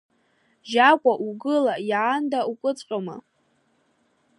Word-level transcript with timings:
Жьакәа 0.69 1.13
угәыла 1.27 1.75
иаанда 1.89 2.39
укыҵәҟьома? 2.51 3.15